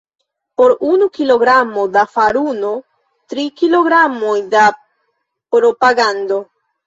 Por 0.59 0.71
unu 0.91 1.07
kilogramo 1.17 1.83
da 1.97 2.03
faruno, 2.15 2.71
tri 3.33 3.45
kilogramoj 3.61 4.35
da 4.57 4.63
propagando. 5.57 6.41